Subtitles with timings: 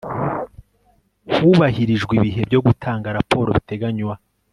[1.33, 4.15] Hubahirijwe ibihe byo gutanga raporo biteganywa